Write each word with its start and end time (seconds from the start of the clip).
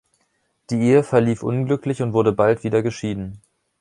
Die 0.71 0.77
Ehe 0.79 1.03
verlief 1.03 1.43
unglücklich 1.43 2.01
und 2.01 2.13
wurde 2.13 2.31
bald 2.31 2.63
wieder 2.63 2.81
geschieden. 2.81 3.39